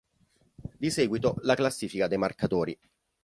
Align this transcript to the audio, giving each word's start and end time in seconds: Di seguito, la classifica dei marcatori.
Di 0.79 0.89
seguito, 0.89 1.35
la 1.41 1.53
classifica 1.53 2.07
dei 2.07 2.17
marcatori. 2.17 2.75